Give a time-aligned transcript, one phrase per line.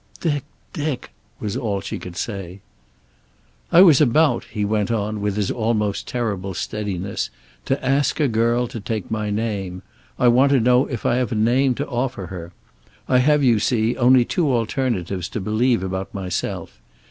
[0.19, 0.43] "Dick!
[0.73, 2.61] Dick!" was all she could say.
[3.71, 7.29] "I was about," he went on, with his almost terrible steadiness,
[7.65, 9.83] "to ask a girl to take my name.
[10.17, 12.51] I want to know if I have a name to offer her.
[13.07, 16.81] I have, you see, only two alternatives to believe about myself.